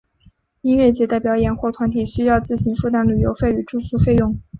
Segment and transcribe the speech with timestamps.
[0.61, 4.41] 音乐节的表演者或团体需要自行负担旅费与住宿费用。